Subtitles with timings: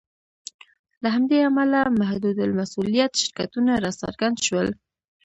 [1.03, 4.67] له همدې امله محدودالمسوولیت شرکتونه راڅرګند شول.